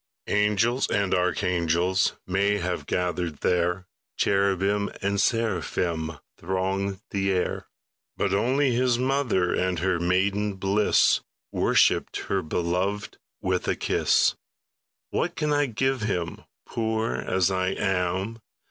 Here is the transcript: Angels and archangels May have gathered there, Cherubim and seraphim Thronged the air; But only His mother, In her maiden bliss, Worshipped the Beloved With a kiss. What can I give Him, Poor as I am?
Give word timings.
Angels 0.33 0.89
and 0.89 1.13
archangels 1.13 2.13
May 2.25 2.57
have 2.57 2.87
gathered 2.87 3.41
there, 3.41 3.85
Cherubim 4.17 4.89
and 5.03 5.21
seraphim 5.21 6.17
Thronged 6.39 7.01
the 7.11 7.29
air; 7.31 7.67
But 8.17 8.33
only 8.33 8.71
His 8.71 8.97
mother, 8.97 9.53
In 9.53 9.77
her 9.77 9.99
maiden 9.99 10.55
bliss, 10.55 11.19
Worshipped 11.51 12.27
the 12.29 12.41
Beloved 12.41 13.19
With 13.43 13.67
a 13.67 13.75
kiss. 13.75 14.33
What 15.11 15.35
can 15.35 15.53
I 15.53 15.67
give 15.67 16.01
Him, 16.01 16.45
Poor 16.65 17.13
as 17.17 17.51
I 17.51 17.67
am? 17.67 18.41